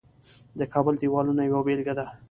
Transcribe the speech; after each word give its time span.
د 0.59 0.61
کابل 0.73 0.93
دیوالونه 1.01 1.41
یوه 1.49 1.61
بیلګه 1.67 1.93
ده 1.99 2.05